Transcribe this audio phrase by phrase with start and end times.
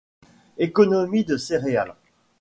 [0.57, 1.93] Économie de céréales.